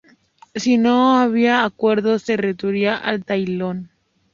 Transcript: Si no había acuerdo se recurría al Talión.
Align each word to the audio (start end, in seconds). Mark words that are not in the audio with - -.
Si 0.55 0.79
no 0.79 1.15
había 1.19 1.63
acuerdo 1.63 2.17
se 2.17 2.35
recurría 2.35 2.97
al 2.97 3.23
Talión. 3.23 3.91